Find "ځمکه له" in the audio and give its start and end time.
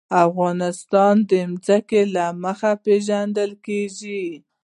1.65-2.25